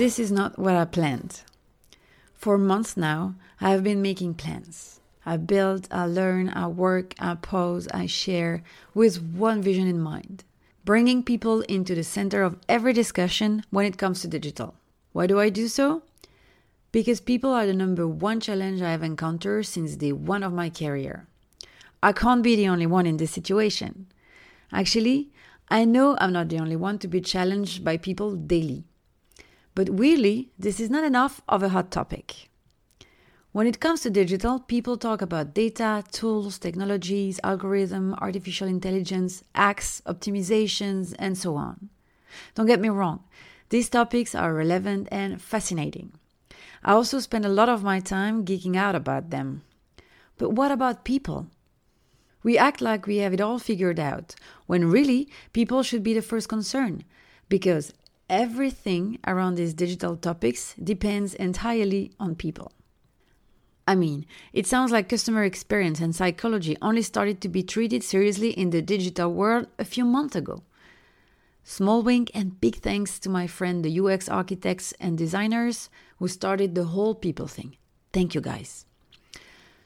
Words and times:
This 0.00 0.18
is 0.18 0.32
not 0.32 0.58
what 0.58 0.76
I 0.76 0.86
planned. 0.86 1.42
For 2.32 2.56
months 2.56 2.96
now, 2.96 3.34
I 3.60 3.68
have 3.68 3.84
been 3.84 4.00
making 4.00 4.32
plans. 4.32 4.98
I 5.26 5.36
build, 5.36 5.88
I 5.90 6.06
learn, 6.06 6.48
I 6.48 6.68
work, 6.68 7.14
I 7.18 7.34
pose, 7.34 7.86
I 7.88 8.06
share 8.06 8.62
with 8.94 9.22
one 9.22 9.60
vision 9.60 9.86
in 9.86 10.00
mind 10.00 10.44
bringing 10.86 11.22
people 11.22 11.60
into 11.68 11.94
the 11.94 12.02
center 12.02 12.42
of 12.42 12.56
every 12.66 12.94
discussion 12.94 13.62
when 13.68 13.84
it 13.84 13.98
comes 13.98 14.22
to 14.22 14.28
digital. 14.28 14.74
Why 15.12 15.26
do 15.26 15.38
I 15.38 15.50
do 15.50 15.68
so? 15.68 16.02
Because 16.92 17.20
people 17.20 17.50
are 17.50 17.66
the 17.66 17.74
number 17.74 18.08
one 18.08 18.40
challenge 18.40 18.80
I 18.80 18.92
have 18.92 19.02
encountered 19.02 19.66
since 19.66 19.96
day 19.96 20.12
one 20.12 20.42
of 20.42 20.54
my 20.54 20.70
career. 20.70 21.26
I 22.02 22.12
can't 22.12 22.42
be 22.42 22.56
the 22.56 22.68
only 22.68 22.86
one 22.86 23.04
in 23.04 23.18
this 23.18 23.32
situation. 23.32 24.06
Actually, 24.72 25.28
I 25.68 25.84
know 25.84 26.16
I'm 26.18 26.32
not 26.32 26.48
the 26.48 26.58
only 26.58 26.76
one 26.76 26.98
to 27.00 27.06
be 27.06 27.20
challenged 27.20 27.84
by 27.84 27.98
people 27.98 28.34
daily. 28.34 28.86
But 29.80 29.98
really, 29.98 30.50
this 30.58 30.78
is 30.78 30.90
not 30.90 31.04
enough 31.04 31.40
of 31.48 31.62
a 31.62 31.70
hot 31.70 31.90
topic. 31.90 32.50
When 33.52 33.66
it 33.66 33.80
comes 33.80 34.02
to 34.02 34.10
digital, 34.10 34.58
people 34.58 34.98
talk 34.98 35.22
about 35.22 35.54
data, 35.54 36.04
tools, 36.12 36.58
technologies, 36.58 37.40
algorithm, 37.42 38.12
artificial 38.20 38.68
intelligence, 38.68 39.42
acts, 39.54 40.02
optimizations, 40.04 41.14
and 41.18 41.38
so 41.38 41.56
on. 41.56 41.88
Don't 42.54 42.66
get 42.66 42.78
me 42.78 42.90
wrong, 42.90 43.24
these 43.70 43.88
topics 43.88 44.34
are 44.34 44.52
relevant 44.52 45.08
and 45.10 45.40
fascinating. 45.40 46.12
I 46.84 46.92
also 46.92 47.18
spend 47.18 47.46
a 47.46 47.48
lot 47.48 47.70
of 47.70 47.82
my 47.82 48.00
time 48.00 48.44
geeking 48.44 48.76
out 48.76 48.94
about 48.94 49.30
them. 49.30 49.62
But 50.36 50.50
what 50.52 50.70
about 50.70 51.06
people? 51.06 51.46
We 52.42 52.58
act 52.58 52.82
like 52.82 53.06
we 53.06 53.16
have 53.24 53.32
it 53.32 53.40
all 53.40 53.58
figured 53.58 53.98
out, 53.98 54.34
when 54.66 54.90
really 54.90 55.30
people 55.54 55.82
should 55.82 56.02
be 56.02 56.12
the 56.12 56.20
first 56.20 56.50
concern, 56.50 57.04
because 57.48 57.94
everything 58.30 59.18
around 59.26 59.56
these 59.56 59.74
digital 59.74 60.16
topics 60.16 60.74
depends 60.82 61.34
entirely 61.34 62.12
on 62.18 62.36
people. 62.36 62.72
I 63.86 63.96
mean, 63.96 64.24
it 64.52 64.66
sounds 64.66 64.92
like 64.92 65.08
customer 65.08 65.42
experience 65.42 66.00
and 66.00 66.14
psychology 66.14 66.76
only 66.80 67.02
started 67.02 67.40
to 67.40 67.48
be 67.48 67.64
treated 67.64 68.04
seriously 68.04 68.50
in 68.50 68.70
the 68.70 68.80
digital 68.80 69.32
world 69.32 69.66
a 69.80 69.84
few 69.84 70.04
months 70.04 70.36
ago. 70.36 70.62
Small 71.64 72.02
wink 72.02 72.30
and 72.32 72.60
big 72.60 72.76
thanks 72.76 73.18
to 73.18 73.28
my 73.28 73.46
friend, 73.48 73.84
the 73.84 74.00
UX 74.00 74.28
architects 74.28 74.92
and 75.00 75.18
designers 75.18 75.90
who 76.18 76.28
started 76.28 76.74
the 76.74 76.84
whole 76.84 77.14
people 77.14 77.48
thing. 77.48 77.76
Thank 78.12 78.34
you 78.34 78.40
guys. 78.40 78.86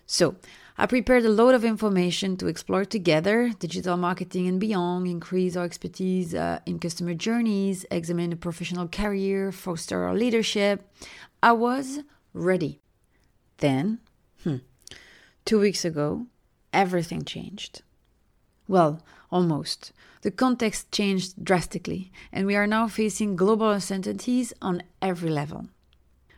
So, 0.07 0.37
I 0.77 0.87
prepared 0.87 1.25
a 1.25 1.29
load 1.29 1.55
of 1.55 1.65
information 1.65 2.37
to 2.39 2.49
explore 2.49 2.85
together 2.85 3.53
digital 3.61 3.97
marketing 3.97 4.49
and 4.49 4.59
beyond, 4.59 5.07
increase 5.07 5.55
our 5.55 5.65
expertise 5.65 6.35
uh, 6.35 6.59
in 6.67 6.81
customer 6.81 7.15
journeys, 7.15 7.87
examine 7.93 8.33
a 8.33 8.37
professional 8.37 8.89
career, 8.89 9.53
foster 9.53 10.03
our 10.03 10.17
leadership. 10.17 10.91
I 11.41 11.53
was 11.53 12.01
ready. 12.33 12.81
Then, 13.59 14.01
hmm, 14.43 14.57
two 15.45 15.61
weeks 15.61 15.85
ago, 15.85 16.27
everything 16.73 17.25
changed. 17.25 17.83
Well, 18.67 19.01
almost. 19.31 19.93
The 20.23 20.33
context 20.33 20.91
changed 20.91 21.45
drastically, 21.45 22.11
and 22.33 22.49
we 22.49 22.57
are 22.57 22.67
now 22.67 22.89
facing 22.89 23.37
global 23.37 23.71
uncertainties 23.71 24.53
on 24.61 24.83
every 25.01 25.31
level. 25.31 25.69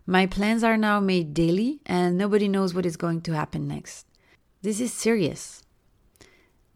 My 0.04 0.26
plans 0.26 0.62
are 0.62 0.76
now 0.76 1.00
made 1.00 1.32
daily, 1.32 1.80
and 1.86 2.18
nobody 2.18 2.48
knows 2.48 2.74
what 2.74 2.84
is 2.84 2.98
going 2.98 3.22
to 3.22 3.32
happen 3.32 3.66
next 3.66 4.06
this 4.62 4.80
is 4.80 4.92
serious. 4.92 5.62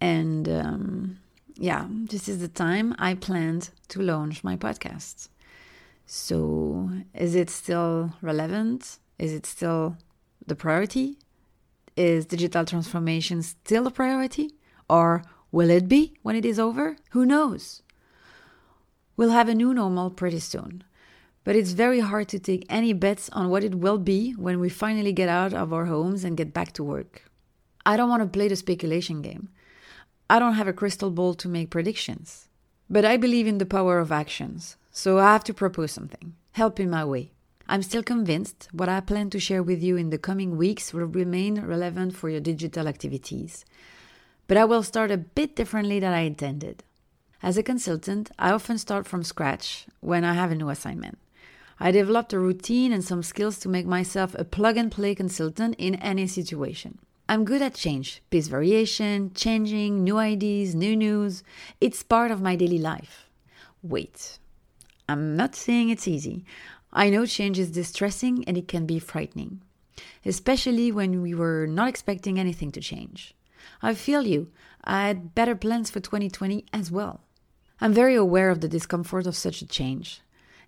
And 0.01 0.49
um, 0.49 1.19
yeah, 1.57 1.87
this 1.89 2.29
is 2.29 2.39
the 2.39 2.49
time 2.49 2.95
I 2.99 3.15
planned 3.15 3.71
to 3.89 4.01
launch 4.01 4.43
my 4.43 4.57
podcast. 4.57 5.29
So, 6.07 6.91
is 7.15 7.35
it 7.35 7.51
still 7.51 8.15
relevant? 8.23 8.99
Is 9.19 9.33
it 9.33 9.47
still 9.47 9.97
the 10.47 10.57
priority? 10.57 11.19
Is 11.97 12.27
digital 12.27 12.65
transformation 12.65 13.43
still 13.43 13.87
a 13.87 13.91
priority? 13.91 14.55
Or 14.89 15.23
will 15.53 15.71
it 15.71 15.89
be 15.89 16.15
when 16.23 16.35
it 16.35 16.45
is 16.45 16.59
over? 16.59 16.97
Who 17.11 17.27
knows? 17.27 17.83
We'll 19.17 19.31
have 19.31 19.49
a 19.49 19.55
new 19.55 19.75
normal 19.75 20.11
pretty 20.11 20.41
soon. 20.41 20.83
But 21.45 21.57
it's 21.57 21.73
very 21.73 22.01
hard 22.01 22.29
to 22.29 22.39
take 22.39 22.65
any 22.69 22.93
bets 22.93 23.29
on 23.31 23.51
what 23.51 23.65
it 23.65 23.75
will 23.75 23.99
be 23.99 24.33
when 24.33 24.61
we 24.61 24.69
finally 24.69 25.13
get 25.13 25.29
out 25.29 25.53
of 25.53 25.73
our 25.73 25.87
homes 25.87 26.25
and 26.25 26.37
get 26.37 26.53
back 26.53 26.73
to 26.73 26.85
work. 26.85 27.30
I 27.87 27.97
don't 27.97 28.09
want 28.09 28.23
to 28.23 28.29
play 28.29 28.49
the 28.49 28.57
speculation 28.57 29.23
game. 29.23 29.49
I 30.29 30.39
don't 30.39 30.55
have 30.55 30.69
a 30.69 30.73
crystal 30.73 31.11
ball 31.11 31.35
to 31.35 31.49
make 31.49 31.71
predictions. 31.71 32.49
But 32.89 33.05
I 33.05 33.17
believe 33.17 33.47
in 33.47 33.59
the 33.59 33.67
power 33.67 33.99
of 33.99 34.13
actions, 34.13 34.77
so 34.91 35.19
I 35.19 35.33
have 35.33 35.45
to 35.45 35.55
propose 35.55 35.93
something. 35.93 36.35
Help 36.53 36.81
in 36.81 36.91
my 36.91 37.05
way. 37.05 37.33
I'm 37.69 37.83
still 37.83 38.03
convinced 38.03 38.69
what 38.73 38.89
I 38.89 39.01
plan 39.01 39.31
to 39.31 39.39
share 39.39 39.63
with 39.63 39.81
you 39.81 39.97
in 39.97 40.11
the 40.11 40.19
coming 40.19 40.57
weeks 40.57 40.93
will 40.93 41.07
remain 41.07 41.61
relevant 41.61 42.17
for 42.17 42.29
your 42.29 42.41
digital 42.41 42.89
activities. 42.89 43.65
But 44.49 44.57
I 44.57 44.65
will 44.65 44.83
start 44.83 45.13
a 45.13 45.17
bit 45.17 45.55
differently 45.55 46.01
than 46.01 46.13
I 46.13 46.23
intended. 46.23 46.83
As 47.43 47.57
a 47.57 47.63
consultant, 47.63 48.31
I 48.39 48.51
often 48.51 48.77
start 48.77 49.07
from 49.07 49.23
scratch 49.23 49.87
when 50.01 50.25
I 50.25 50.35
have 50.35 50.51
a 50.51 50.57
new 50.57 50.69
assignment. 50.69 51.19
I 51.79 51.93
developed 51.93 52.33
a 52.33 52.41
routine 52.41 52.93
and 52.93 53.05
some 53.05 53.23
skills 53.23 53.59
to 53.61 53.69
make 53.69 53.87
myself 53.87 54.35
a 54.35 54.45
plug 54.45 54.77
and 54.77 54.91
play 54.93 55.15
consultant 55.15 55.77
in 55.79 55.95
any 55.95 56.27
situation. 56.27 56.99
I'm 57.31 57.45
good 57.45 57.63
at 57.63 57.75
change, 57.75 58.23
piece 58.31 58.49
variation, 58.49 59.31
changing, 59.35 60.03
new 60.03 60.19
ideas, 60.19 60.75
new 60.75 60.97
news. 60.97 61.45
It's 61.81 62.03
part 62.03 62.33
of 62.33 62.43
my 62.43 62.57
daily 62.57 62.81
life. 62.81 63.31
Wait, 63.85 64.41
I'm 65.09 65.37
not 65.37 65.55
saying 65.55 65.91
it's 65.91 66.09
easy. 66.09 66.45
I 66.93 67.09
know 67.09 67.25
change 67.27 67.57
is 67.57 67.71
distressing 67.71 68.43
and 68.49 68.59
it 68.59 68.67
can 68.67 68.85
be 68.85 68.99
frightening, 68.99 69.63
especially 70.27 70.91
when 70.91 71.23
we 71.23 71.33
were 71.33 71.69
not 71.69 71.89
expecting 71.89 72.37
anything 72.37 72.73
to 72.73 72.81
change. 72.81 73.33
I 73.81 73.95
feel 73.95 74.27
you. 74.27 74.51
I 74.83 75.07
had 75.07 75.33
better 75.33 75.55
plans 75.55 75.89
for 75.89 76.01
2020 76.01 76.65
as 76.73 76.91
well. 76.91 77.21
I'm 77.81 77.93
very 77.93 78.17
aware 78.17 78.51
of 78.51 78.61
the 78.61 78.67
discomfort 78.67 79.29
of 79.29 79.37
such 79.37 79.63
a 79.63 79.69
change, 79.69 80.21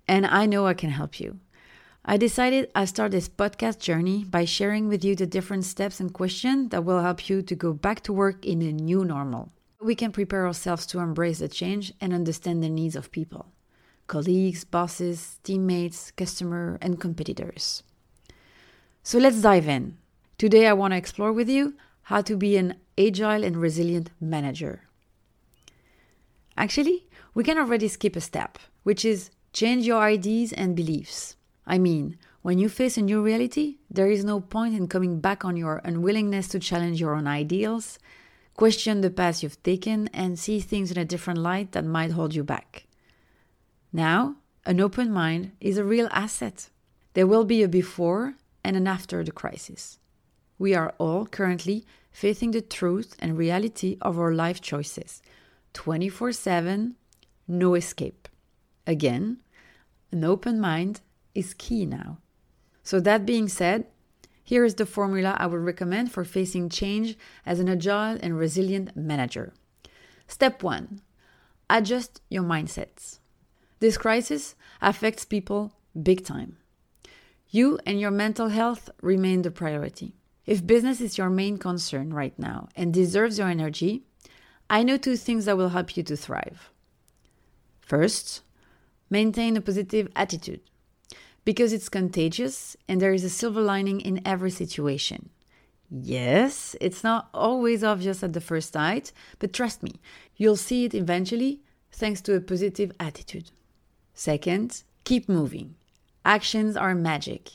and 0.07 0.25
I 0.25 0.47
know 0.47 0.69
I 0.69 0.75
can 0.75 0.91
help 0.91 1.19
you. 1.19 1.41
I 2.05 2.17
decided 2.17 2.69
I 2.75 2.87
start 2.87 3.13
this 3.13 3.29
podcast 3.29 3.79
journey 3.79 4.25
by 4.25 4.45
sharing 4.45 4.89
with 4.89 5.05
you 5.05 5.15
the 5.15 5.25
different 5.25 5.65
steps 5.65 6.01
and 6.01 6.13
questions 6.13 6.71
that 6.71 6.85
will 6.85 7.01
help 7.01 7.29
you 7.29 7.43
to 7.43 7.55
go 7.55 7.73
back 7.73 8.03
to 8.03 8.13
work 8.13 8.45
in 8.45 8.61
a 8.61 8.73
new 8.73 9.05
normal. 9.05 9.53
We 9.81 9.95
can 9.95 10.11
prepare 10.11 10.45
ourselves 10.45 10.85
to 10.87 10.99
embrace 10.99 11.39
the 11.39 11.47
change 11.47 11.93
and 12.01 12.13
understand 12.13 12.61
the 12.61 12.69
needs 12.69 12.97
of 12.97 13.13
people 13.13 13.53
colleagues, 14.09 14.65
bosses, 14.65 15.39
teammates, 15.45 16.11
customer, 16.11 16.77
and 16.83 17.01
competitors. 17.01 17.85
So 19.05 19.19
let's 19.19 19.41
dive 19.41 19.69
in. 19.69 19.97
Today 20.39 20.67
I 20.67 20.73
want 20.73 20.93
to 20.93 20.99
explore 20.99 21.33
with 21.33 21.49
you 21.49 21.75
how 22.03 22.21
to 22.23 22.37
be 22.37 22.57
an 22.57 22.75
agile 22.99 23.45
and 23.45 23.57
resilient 23.57 24.11
manager. 24.21 24.83
Actually, 26.57 27.07
we 27.33 27.45
can 27.45 27.57
already 27.57 27.87
skip 27.87 28.17
a 28.17 28.21
step, 28.21 28.59
which 28.83 29.05
is 29.05 29.31
change 29.53 29.87
your 29.87 30.03
ideas 30.03 30.53
and 30.53 30.75
beliefs. 30.75 31.37
I 31.67 31.79
mean, 31.79 32.19
when 32.43 32.59
you 32.59 32.69
face 32.69 32.97
a 32.97 33.03
new 33.03 33.23
reality, 33.23 33.79
there 33.89 34.11
is 34.11 34.25
no 34.25 34.41
point 34.41 34.75
in 34.75 34.89
coming 34.89 35.21
back 35.21 35.45
on 35.45 35.57
your 35.57 35.81
unwillingness 35.85 36.49
to 36.49 36.59
challenge 36.59 37.01
your 37.01 37.15
own 37.15 37.27
ideals, 37.27 37.99
question 38.55 39.01
the 39.01 39.11
path 39.11 39.43
you've 39.43 39.63
taken, 39.63 40.09
and 40.09 40.39
see 40.39 40.59
things 40.59 40.91
in 40.91 40.99
a 40.99 41.05
different 41.05 41.39
light 41.39 41.73
that 41.73 41.85
might 41.85 42.11
hold 42.11 42.35
you 42.35 42.43
back. 42.43 42.87
Now, 43.93 44.37
an 44.67 44.81
open 44.81 45.13
mind 45.13 45.53
is 45.61 45.79
a 45.79 45.85
real 45.85 46.09
asset. 46.11 46.69
There 47.15 47.27
will 47.27 47.45
be 47.45 47.63
a 47.63 47.69
before 47.69 48.35
and 48.65 48.77
an 48.77 48.87
after 48.87 49.23
the 49.23 49.33
crisis. 49.33 49.99
We 50.59 50.75
are 50.75 50.95
all 50.99 51.27
currently 51.27 51.85
facing 52.11 52.53
the 52.53 52.61
truth 52.61 53.17
and 53.19 53.37
reality 53.37 53.99
of 54.01 54.19
our 54.19 54.33
life 54.33 54.61
choices 54.61 55.23
24 55.75 56.33
7, 56.33 56.97
no 57.49 57.75
escape. 57.75 58.29
Again, 58.87 59.39
an 60.11 60.25
open 60.25 60.61
mind 60.61 61.01
is 61.35 61.55
key 61.55 61.87
now. 61.87 62.19
So, 62.83 63.01
that 63.01 63.25
being 63.25 63.49
said, 63.49 63.87
here 64.43 64.65
is 64.65 64.75
the 64.75 64.87
formula 64.87 65.37
I 65.39 65.47
would 65.47 65.61
recommend 65.61 66.11
for 66.11 66.25
facing 66.25 66.69
change 66.69 67.17
as 67.47 67.61
an 67.61 67.69
agile 67.69 68.19
and 68.21 68.39
resilient 68.39 68.97
manager. 68.97 69.53
Step 70.27 70.63
one 70.63 71.01
adjust 71.71 72.21
your 72.29 72.43
mindsets. 72.43 73.19
This 73.81 73.97
crisis 73.97 74.55
affects 74.81 75.25
people 75.25 75.73
big 76.01 76.25
time. 76.25 76.59
You 77.49 77.79
and 77.87 78.01
your 78.01 78.11
mental 78.11 78.49
health 78.49 78.91
remain 79.01 79.43
the 79.43 79.51
priority. 79.51 80.15
If 80.45 80.67
business 80.67 81.01
is 81.01 81.19
your 81.19 81.31
main 81.31 81.57
concern 81.57 82.13
right 82.13 82.37
now 82.39 82.69
and 82.77 82.93
deserves 82.93 83.39
your 83.39 83.49
energy, 83.49 84.03
I 84.69 84.83
know 84.83 84.97
two 84.97 85.17
things 85.17 85.45
that 85.45 85.57
will 85.57 85.71
help 85.71 85.97
you 85.97 86.03
to 86.05 86.17
thrive. 86.17 86.71
First, 87.81 88.43
maintain 89.09 89.57
a 89.57 89.61
positive 89.61 90.09
attitude 90.17 90.61
because 91.45 91.73
it's 91.73 91.89
contagious 91.89 92.77
and 92.89 93.01
there 93.01 93.13
is 93.13 93.25
a 93.25 93.31
silver 93.31 93.61
lining 93.61 94.01
in 94.01 94.21
every 94.25 94.51
situation. 94.51 95.31
Yes, 95.91 96.75
it's 96.81 97.05
not 97.05 97.29
always 97.35 97.85
obvious 97.85 98.23
at 98.23 98.33
the 98.33 98.41
first 98.41 98.73
sight, 98.73 99.13
but 99.39 99.53
trust 99.53 99.83
me, 99.83 100.01
you'll 100.37 100.57
see 100.57 100.85
it 100.85 100.95
eventually 100.95 101.61
thanks 101.91 102.21
to 102.23 102.35
a 102.35 102.41
positive 102.41 102.93
attitude. 102.99 103.51
Second, 104.15 104.83
keep 105.05 105.29
moving. 105.29 105.75
Actions 106.25 106.77
are 106.77 106.95
magic. 106.95 107.51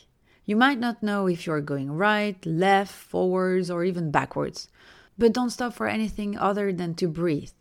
You 0.46 0.56
might 0.56 0.80
not 0.80 1.02
know 1.02 1.28
if 1.28 1.46
you're 1.46 1.62
going 1.62 1.92
right, 1.92 2.38
left, 2.46 2.94
forwards, 2.94 3.72
or 3.72 3.84
even 3.84 4.12
backwards, 4.12 4.70
but 5.18 5.34
don't 5.34 5.50
stop 5.50 5.74
for 5.74 5.88
anything 5.88 6.38
other 6.38 6.72
than 6.72 6.94
to 6.96 7.08
breathe. 7.08 7.52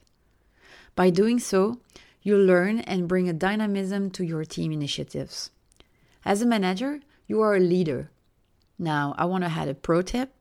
By 0.95 1.11
doing 1.11 1.39
so, 1.39 1.81
you 2.23 2.37
learn 2.37 2.81
and 2.81 3.09
bring 3.09 3.29
a 3.29 3.33
dynamism 3.33 4.11
to 4.11 4.25
your 4.25 4.45
team 4.45 4.73
initiatives. 4.73 5.51
As 6.27 6.43
a 6.43 6.47
manager, 6.47 6.99
you 7.29 7.41
are 7.41 7.55
a 7.55 7.61
leader. 7.61 8.11
Now, 8.81 9.15
I 9.17 9.27
want 9.27 9.45
to 9.45 9.51
add 9.51 9.69
a 9.69 9.75
pro 9.75 10.03
tip 10.03 10.35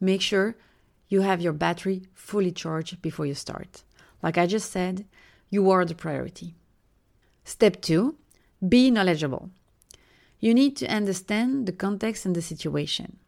make 0.00 0.20
sure 0.20 0.54
you 1.08 1.22
have 1.22 1.40
your 1.40 1.52
battery 1.52 2.02
fully 2.14 2.52
charged 2.52 3.02
before 3.02 3.26
you 3.26 3.34
start. 3.34 3.82
Like 4.22 4.38
I 4.38 4.46
just 4.46 4.70
said, 4.70 5.06
you 5.50 5.72
are 5.72 5.84
the 5.84 5.94
priority. 5.96 6.54
Step 7.42 7.82
two 7.82 8.16
be 8.66 8.92
knowledgeable. 8.92 9.50
You 10.38 10.54
need 10.54 10.76
to 10.76 10.86
understand 10.86 11.66
the 11.66 11.72
context 11.72 12.24
and 12.24 12.36
the 12.36 12.40
situation. 12.40 13.18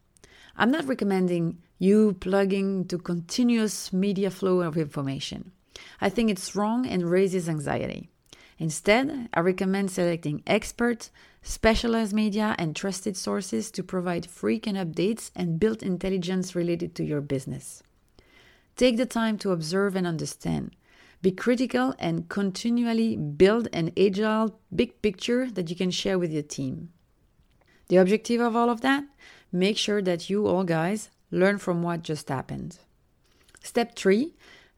I'm 0.55 0.71
not 0.71 0.87
recommending 0.87 1.57
you 1.77 2.13
plugging 2.21 2.85
to 2.85 2.97
continuous 2.97 3.91
media 3.91 4.31
flow 4.31 4.61
of 4.61 4.77
information. 4.77 5.51
I 5.99 6.07
think 6.07 6.29
it's 6.29 6.55
wrong 6.55 6.87
and 6.87 7.11
raises 7.11 7.49
anxiety. 7.49 8.09
Instead, 8.59 9.29
I 9.33 9.39
recommend 9.41 9.91
selecting 9.91 10.41
experts, 10.47 11.11
specialized 11.43 12.13
media, 12.13 12.55
and 12.57 12.75
trusted 12.75 13.15
sources 13.15 13.69
to 13.71 13.83
provide 13.83 14.25
frequent 14.25 14.77
updates 14.77 15.29
and 15.35 15.59
build 15.59 15.83
intelligence 15.83 16.55
related 16.55 16.95
to 16.95 17.03
your 17.03 17.21
business. 17.21 17.83
Take 18.75 18.97
the 18.97 19.05
time 19.05 19.37
to 19.39 19.51
observe 19.51 19.95
and 19.95 20.07
understand. 20.07 20.75
Be 21.21 21.31
critical 21.31 21.95
and 21.99 22.29
continually 22.29 23.15
build 23.15 23.67
an 23.73 23.91
agile, 23.97 24.59
big 24.75 25.01
picture 25.01 25.49
that 25.51 25.69
you 25.69 25.75
can 25.75 25.91
share 25.91 26.19
with 26.19 26.31
your 26.31 26.43
team. 26.43 26.89
The 27.89 27.97
objective 27.97 28.41
of 28.41 28.55
all 28.55 28.69
of 28.69 28.81
that? 28.81 29.03
Make 29.51 29.77
sure 29.77 30.01
that 30.01 30.29
you 30.29 30.45
all 30.45 30.63
guys 30.63 31.09
learn 31.31 31.57
from 31.57 31.81
what 31.83 32.03
just 32.03 32.29
happened. 32.29 32.79
Step 33.63 33.95
three 33.95 34.33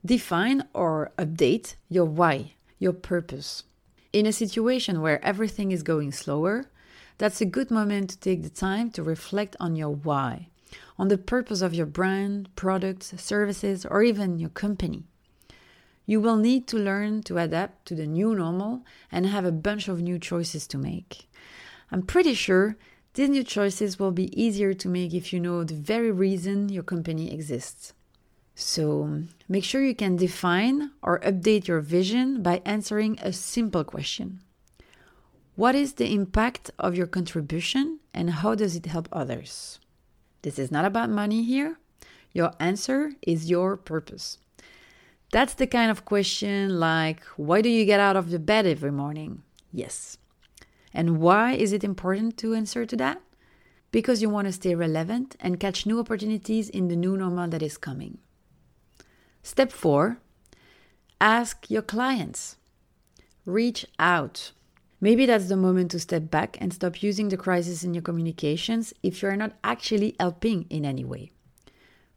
define 0.05 0.63
or 0.73 1.11
update 1.17 1.75
your 1.89 2.05
why, 2.05 2.53
your 2.77 2.93
purpose. 2.93 3.63
In 4.11 4.25
a 4.25 4.33
situation 4.33 5.01
where 5.01 5.23
everything 5.23 5.71
is 5.71 5.83
going 5.83 6.11
slower, 6.11 6.65
that's 7.19 7.41
a 7.41 7.45
good 7.45 7.69
moment 7.69 8.09
to 8.09 8.19
take 8.19 8.41
the 8.41 8.49
time 8.49 8.89
to 8.91 9.03
reflect 9.03 9.55
on 9.59 9.75
your 9.75 9.91
why, 9.91 10.47
on 10.97 11.09
the 11.09 11.17
purpose 11.17 11.61
of 11.61 11.75
your 11.75 11.85
brand, 11.85 12.49
products, 12.55 13.13
services, 13.21 13.85
or 13.85 14.01
even 14.01 14.39
your 14.39 14.49
company. 14.49 15.03
You 16.07 16.19
will 16.19 16.37
need 16.37 16.67
to 16.69 16.77
learn 16.77 17.21
to 17.23 17.37
adapt 17.37 17.85
to 17.89 17.93
the 17.93 18.07
new 18.07 18.33
normal 18.33 18.81
and 19.11 19.27
have 19.27 19.45
a 19.45 19.51
bunch 19.51 19.87
of 19.87 20.01
new 20.01 20.17
choices 20.17 20.65
to 20.67 20.79
make. 20.79 21.29
I'm 21.91 22.01
pretty 22.01 22.33
sure 22.33 22.77
these 23.13 23.29
new 23.29 23.43
choices 23.43 23.99
will 23.99 24.11
be 24.11 24.33
easier 24.41 24.73
to 24.73 24.89
make 24.89 25.13
if 25.13 25.31
you 25.31 25.39
know 25.39 25.63
the 25.63 25.75
very 25.75 26.11
reason 26.11 26.69
your 26.69 26.81
company 26.81 27.31
exists. 27.31 27.93
So 28.59 29.23
make 29.47 29.63
sure 29.63 29.81
you 29.81 29.95
can 29.95 30.17
define 30.17 30.91
or 31.01 31.21
update 31.21 31.69
your 31.69 31.79
vision 31.79 32.43
by 32.43 32.61
answering 32.65 33.17
a 33.21 33.31
simple 33.31 33.85
question 33.85 34.41
What 35.55 35.75
is 35.75 35.93
the 35.93 36.13
impact 36.13 36.69
of 36.77 36.93
your 36.93 37.07
contribution 37.07 38.01
and 38.13 38.29
how 38.29 38.55
does 38.55 38.75
it 38.75 38.85
help 38.85 39.07
others? 39.13 39.79
This 40.41 40.59
is 40.59 40.71
not 40.71 40.83
about 40.83 41.09
money 41.09 41.41
here. 41.43 41.79
Your 42.33 42.51
answer 42.59 43.13
is 43.21 43.49
your 43.49 43.77
purpose. 43.77 44.39
That's 45.31 45.53
the 45.53 45.67
kind 45.67 45.89
of 45.89 46.03
question 46.03 46.81
like, 46.81 47.23
Why 47.37 47.61
do 47.61 47.69
you 47.69 47.85
get 47.85 48.01
out 48.01 48.17
of 48.17 48.29
the 48.29 48.39
bed 48.39 48.67
every 48.67 48.91
morning? 48.91 49.43
Yes. 49.71 50.17
And 50.93 51.19
why 51.21 51.53
is 51.53 51.71
it 51.71 51.85
important 51.85 52.35
to 52.39 52.55
answer 52.55 52.85
to 52.85 52.97
that? 52.97 53.21
Because 53.93 54.21
you 54.21 54.29
want 54.29 54.47
to 54.47 54.51
stay 54.51 54.75
relevant 54.75 55.37
and 55.39 55.61
catch 55.61 55.85
new 55.85 55.97
opportunities 55.97 56.67
in 56.67 56.89
the 56.89 56.97
new 56.97 57.15
normal 57.15 57.47
that 57.47 57.63
is 57.63 57.77
coming. 57.77 58.17
Step 59.43 59.71
four 59.71 60.19
ask 61.21 61.69
your 61.69 61.81
clients. 61.81 62.57
Reach 63.45 63.85
out. 63.97 64.51
Maybe 65.01 65.25
that's 65.25 65.47
the 65.47 65.55
moment 65.55 65.91
to 65.91 65.99
step 65.99 66.29
back 66.29 66.57
and 66.61 66.73
stop 66.73 67.01
using 67.01 67.29
the 67.29 67.37
crisis 67.37 67.83
in 67.83 67.93
your 67.93 68.03
communications 68.03 68.93
if 69.01 69.21
you 69.21 69.29
are 69.29 69.35
not 69.35 69.57
actually 69.63 70.15
helping 70.19 70.65
in 70.69 70.85
any 70.85 71.05
way. 71.05 71.31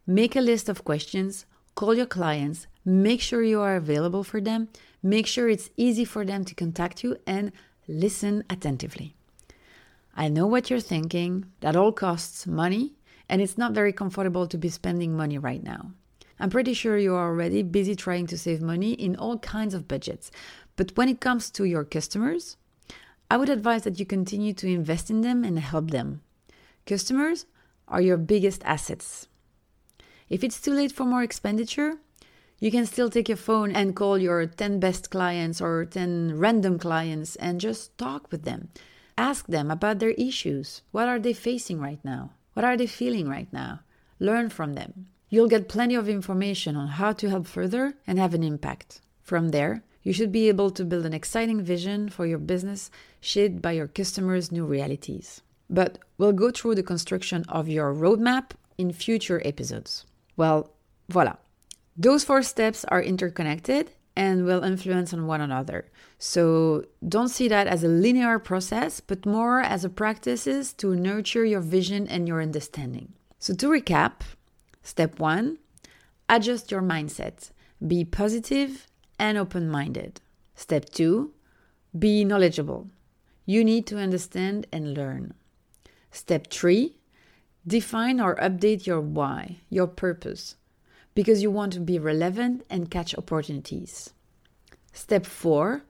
Make 0.05 0.35
a 0.35 0.41
list 0.41 0.67
of 0.69 0.83
questions, 0.83 1.45
call 1.75 1.95
your 1.95 2.05
clients, 2.05 2.67
make 2.83 3.21
sure 3.21 3.41
you 3.41 3.61
are 3.61 3.77
available 3.77 4.23
for 4.23 4.41
them, 4.41 4.67
make 5.01 5.27
sure 5.27 5.49
it's 5.49 5.69
easy 5.77 6.05
for 6.05 6.25
them 6.25 6.43
to 6.45 6.55
contact 6.55 7.03
you, 7.03 7.17
and 7.25 7.51
Listen 7.87 8.45
attentively. 8.49 9.13
I 10.15 10.29
know 10.29 10.47
what 10.47 10.69
you're 10.69 10.79
thinking. 10.79 11.45
That 11.59 11.75
all 11.75 11.91
costs 11.91 12.47
money, 12.47 12.93
and 13.27 13.41
it's 13.41 13.57
not 13.57 13.73
very 13.73 13.91
comfortable 13.91 14.47
to 14.47 14.57
be 14.57 14.69
spending 14.69 15.17
money 15.17 15.37
right 15.37 15.61
now. 15.61 15.91
I'm 16.43 16.49
pretty 16.49 16.73
sure 16.73 16.97
you 16.97 17.15
are 17.15 17.29
already 17.29 17.63
busy 17.63 17.95
trying 17.95 18.27
to 18.27 18.37
save 18.37 18.61
money 18.61 18.91
in 18.91 19.15
all 19.15 19.37
kinds 19.37 19.73
of 19.73 19.87
budgets. 19.87 20.29
But 20.75 20.91
when 20.97 21.07
it 21.07 21.21
comes 21.21 21.49
to 21.51 21.63
your 21.63 21.85
customers, 21.85 22.57
I 23.31 23.37
would 23.37 23.47
advise 23.47 23.83
that 23.83 23.97
you 23.97 24.05
continue 24.05 24.51
to 24.55 24.67
invest 24.67 25.09
in 25.09 25.21
them 25.21 25.45
and 25.45 25.57
help 25.57 25.91
them. 25.91 26.19
Customers 26.85 27.45
are 27.87 28.01
your 28.01 28.17
biggest 28.17 28.61
assets. 28.65 29.29
If 30.29 30.43
it's 30.43 30.59
too 30.59 30.73
late 30.73 30.91
for 30.91 31.05
more 31.05 31.23
expenditure, 31.23 31.99
you 32.59 32.71
can 32.71 32.85
still 32.87 33.09
take 33.09 33.29
your 33.29 33.37
phone 33.37 33.71
and 33.71 33.95
call 33.95 34.17
your 34.17 34.45
10 34.45 34.81
best 34.81 35.09
clients 35.09 35.61
or 35.61 35.85
10 35.85 36.37
random 36.37 36.77
clients 36.77 37.37
and 37.37 37.61
just 37.61 37.97
talk 37.97 38.29
with 38.33 38.43
them. 38.43 38.67
Ask 39.17 39.47
them 39.47 39.71
about 39.71 39.99
their 39.99 40.11
issues. 40.11 40.81
What 40.91 41.07
are 41.07 41.19
they 41.19 41.31
facing 41.31 41.79
right 41.79 42.03
now? 42.03 42.31
What 42.51 42.65
are 42.65 42.75
they 42.75 42.87
feeling 42.87 43.29
right 43.29 43.47
now? 43.53 43.79
Learn 44.19 44.49
from 44.49 44.73
them. 44.73 45.07
You'll 45.33 45.47
get 45.47 45.67
plenty 45.67 45.95
of 45.95 46.07
information 46.07 46.75
on 46.75 46.89
how 46.89 47.11
to 47.13 47.27
help 47.27 47.47
further 47.47 47.95
and 48.05 48.19
have 48.19 48.35
an 48.35 48.43
impact. 48.43 49.01
From 49.23 49.49
there, 49.49 49.81
you 50.03 50.13
should 50.13 50.31
be 50.31 50.47
able 50.47 50.69
to 50.69 50.85
build 50.85 51.07
an 51.07 51.13
exciting 51.15 51.59
vision 51.63 52.07
for 52.09 52.27
your 52.27 52.37
business 52.37 52.91
shaped 53.19 53.59
by 53.59 53.71
your 53.71 53.87
customers' 53.87 54.51
new 54.51 54.63
realities. 54.63 55.41
But 55.71 55.97
we'll 56.19 56.33
go 56.33 56.51
through 56.51 56.75
the 56.75 56.83
construction 56.83 57.45
of 57.49 57.67
your 57.67 57.95
roadmap 57.95 58.51
in 58.77 58.93
future 58.93 59.41
episodes. 59.43 60.05
Well, 60.37 60.69
voila. 61.09 61.37
Those 61.97 62.23
four 62.23 62.43
steps 62.43 62.85
are 62.85 63.01
interconnected 63.01 63.89
and 64.15 64.45
will 64.45 64.63
influence 64.63 65.15
on 65.15 65.25
one 65.25 65.41
another. 65.41 65.89
So 66.19 66.85
don't 67.09 67.29
see 67.29 67.47
that 67.47 67.65
as 67.65 67.83
a 67.83 67.87
linear 67.87 68.37
process, 68.37 68.99
but 68.99 69.25
more 69.25 69.61
as 69.61 69.83
a 69.83 69.89
practices 69.89 70.73
to 70.73 70.95
nurture 70.95 71.43
your 71.43 71.61
vision 71.61 72.07
and 72.07 72.27
your 72.27 72.39
understanding. 72.39 73.13
So 73.39 73.55
to 73.55 73.67
recap, 73.69 74.21
step 74.83 75.19
1, 75.19 75.57
adjust 76.29 76.71
your 76.71 76.81
mindset. 76.81 77.51
Be 77.85 78.05
positive 78.05 78.87
and 79.17 79.37
open-minded. 79.37 80.21
Step 80.55 80.85
2, 80.89 81.31
be 81.97 82.23
knowledgeable. 82.23 82.89
You 83.45 83.63
need 83.63 83.87
to 83.87 83.97
understand 83.97 84.67
and 84.71 84.93
learn. 84.93 85.33
Step 86.11 86.47
3, 86.51 86.95
define 87.65 88.19
or 88.19 88.35
update 88.35 88.85
your 88.85 89.01
why, 89.01 89.57
your 89.69 89.87
purpose 89.87 90.55
because 91.15 91.41
you 91.41 91.51
want 91.51 91.73
to 91.73 91.79
be 91.79 91.99
relevant 91.99 92.65
and 92.69 92.89
catch 92.89 93.15
opportunities. 93.15 94.11
Step 94.91 95.25
four, 95.25 95.83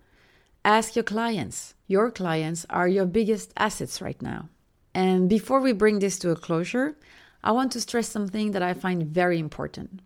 ask 0.66 0.96
your 0.96 1.04
clients. 1.04 1.76
Your 1.88 2.12
clients 2.12 2.66
are 2.70 2.88
your 2.88 3.06
biggest 3.06 3.54
assets 3.58 4.02
right 4.02 4.22
now. 4.22 4.50
And 4.94 5.30
before 5.30 5.60
we 5.60 5.74
bring 5.74 6.00
this 6.00 6.20
to 6.20 6.32
a 6.32 6.36
closure, 6.36 6.96
I 7.44 7.52
want 7.52 7.72
to 7.74 7.82
stress 7.82 8.08
something 8.08 8.52
that 8.52 8.64
I 8.64 8.74
find 8.74 9.06
very 9.06 9.38
important 9.38 10.02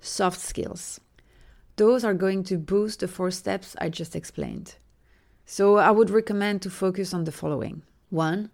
soft 0.00 0.40
skills. 0.40 1.00
Those 1.76 2.04
are 2.04 2.12
going 2.12 2.42
to 2.44 2.58
boost 2.58 3.00
the 3.00 3.08
four 3.08 3.30
steps 3.30 3.76
I 3.80 3.88
just 3.88 4.14
explained. 4.14 4.74
So 5.46 5.76
I 5.76 5.90
would 5.90 6.10
recommend 6.10 6.60
to 6.62 6.70
focus 6.70 7.14
on 7.14 7.24
the 7.24 7.32
following 7.32 7.82
one, 8.10 8.50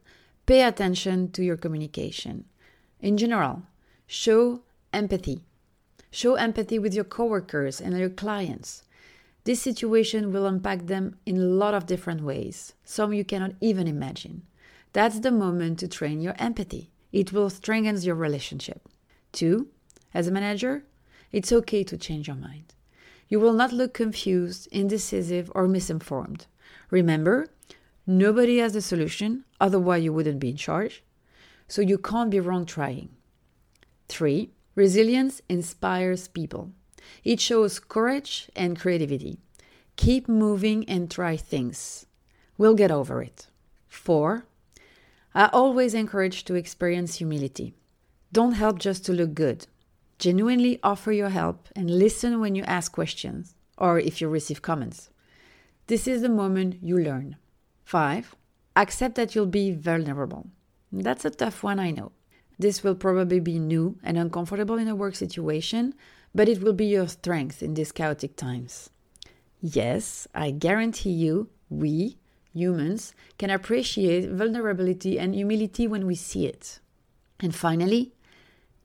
pay 0.47 0.63
attention 0.63 1.33
to 1.33 1.43
your 1.43 1.57
communication. 1.57 2.45
In 3.01 3.17
general, 3.17 3.63
show 4.07 4.63
empathy. 4.93 5.43
Show 6.11 6.37
empathy 6.37 6.79
with 6.79 6.95
your 6.95 7.05
coworkers 7.05 7.81
and 7.81 7.99
your 7.99 8.09
clients. 8.09 8.85
This 9.45 9.61
situation 9.61 10.33
will 10.33 10.47
impact 10.47 10.87
them 10.87 11.17
in 11.27 11.39
a 11.39 11.45
lot 11.45 11.75
of 11.75 11.87
different 11.87 12.23
ways, 12.23 12.75
some 12.85 13.13
you 13.13 13.25
cannot 13.25 13.53
even 13.61 13.89
imagine. 13.89 14.43
That's 14.93 15.21
the 15.21 15.31
moment 15.31 15.79
to 15.81 15.89
train 15.89 16.21
your 16.21 16.35
empathy. 16.39 16.91
It 17.13 17.33
will 17.33 17.51
strengthen 17.51 18.01
your 18.03 18.15
relationship. 18.15 18.89
Two, 19.33 19.69
as 20.15 20.27
a 20.27 20.33
manager, 20.33 20.85
it's 21.33 21.53
okay 21.53 21.85
to 21.85 21.97
change 21.97 22.29
your 22.29 22.37
mind. 22.37 22.75
You 23.29 23.41
will 23.41 23.53
not 23.53 23.73
look 23.73 23.93
confused, 23.95 24.69
indecisive, 24.73 25.51
or 25.55 25.69
misinformed. 25.69 26.47
Remember, 26.91 27.49
nobody 28.07 28.59
has 28.59 28.73
the 28.73 28.81
solution, 28.81 29.45
otherwise, 29.61 30.03
you 30.03 30.13
wouldn't 30.13 30.41
be 30.41 30.51
in 30.51 30.57
charge. 30.57 31.03
So 31.67 31.83
you 31.83 31.99
can't 31.99 32.31
be 32.31 32.41
wrong 32.41 32.65
trying. 32.65 33.11
Three, 34.09 34.51
Resilience 34.79 35.43
inspires 35.49 36.29
people. 36.29 36.71
It 37.25 37.41
shows 37.41 37.81
courage 37.81 38.49
and 38.55 38.79
creativity. 38.79 39.41
Keep 39.97 40.29
moving 40.29 40.89
and 40.89 41.11
try 41.11 41.37
things. 41.37 42.07
We'll 42.57 42.77
get 42.77 42.93
over 42.93 43.21
it. 43.21 43.49
4. 43.89 44.45
I 45.39 45.49
always 45.53 45.95
encourage 45.95 46.43
to 46.47 46.57
experience 46.57 47.15
humility. 47.15 47.73
Don't 48.33 48.55
help 48.55 48.81
just 48.81 49.05
to 49.05 49.13
look 49.13 49.35
good. 49.35 49.69
Genuinely 50.19 50.81
offer 50.83 51.13
your 51.13 51.29
help 51.29 51.69
and 51.77 51.89
listen 51.89 52.41
when 52.41 52.57
you 52.57 52.65
ask 52.65 52.91
questions 52.91 53.55
or 53.79 54.01
if 54.01 54.21
you 54.21 54.29
receive 54.29 54.63
comments. 54.63 55.11
This 55.87 56.09
is 56.09 56.23
the 56.23 56.29
moment 56.29 56.79
you 56.83 56.99
learn. 56.99 57.37
5. 57.85 58.35
Accept 58.75 59.15
that 59.15 59.37
you'll 59.37 59.47
be 59.47 59.71
vulnerable. 59.71 60.49
That's 60.91 61.25
a 61.25 61.31
tough 61.31 61.63
one, 61.63 61.79
I 61.79 61.93
know. 61.93 62.11
This 62.59 62.83
will 62.83 62.97
probably 62.97 63.39
be 63.39 63.61
new 63.61 63.97
and 64.03 64.19
uncomfortable 64.19 64.77
in 64.77 64.89
a 64.89 64.97
work 64.97 65.15
situation, 65.15 65.95
but 66.35 66.49
it 66.49 66.61
will 66.61 66.73
be 66.73 66.87
your 66.87 67.07
strength 67.07 67.63
in 67.63 67.75
these 67.75 67.93
chaotic 67.93 68.35
times. 68.35 68.91
Yes, 69.61 70.27
I 70.35 70.51
guarantee 70.51 71.13
you, 71.13 71.49
we, 71.71 72.17
humans, 72.59 73.15
can 73.39 73.51
appreciate 73.51 74.29
vulnerability 74.29 75.19
and 75.19 75.35
humility 75.35 75.87
when 75.87 76.07
we 76.07 76.15
see 76.15 76.47
it. 76.47 76.81
And 77.41 77.55
finally, 77.55 78.13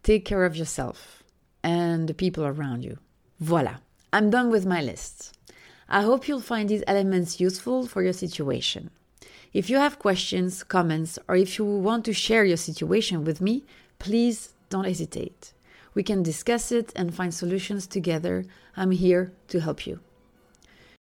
take 0.04 0.26
care 0.26 0.46
of 0.46 0.56
yourself 0.56 1.24
and 1.64 2.08
the 2.08 2.14
people 2.14 2.46
around 2.46 2.84
you. 2.84 3.00
Voila, 3.40 3.78
I'm 4.12 4.30
done 4.30 4.50
with 4.50 4.66
my 4.66 4.82
list. 4.82 5.38
I 5.90 6.02
hope 6.02 6.28
you'll 6.28 6.42
find 6.42 6.70
these 6.70 6.84
elements 6.88 7.40
useful 7.40 7.88
for 7.88 8.04
your 8.04 8.14
situation. 8.14 8.92
If 9.54 9.70
you 9.70 9.78
have 9.78 10.00
questions, 10.00 10.64
comments, 10.64 11.20
or 11.28 11.36
if 11.36 11.58
you 11.58 11.66
want 11.66 12.06
to 12.06 12.14
share 12.14 12.46
your 12.46 12.58
situation 12.58 13.24
with 13.24 13.42
me, 13.42 13.64
please 14.00 14.54
don't 14.70 14.86
hesitate. 14.86 15.54
We 15.94 16.04
can 16.04 16.24
discuss 16.24 16.72
it 16.72 16.92
and 16.96 17.14
find 17.14 17.34
solutions 17.34 17.86
together. 17.86 18.46
I'm 18.76 18.92
here 18.92 19.32
to 19.50 19.60
help 19.60 19.86
you. 19.86 20.00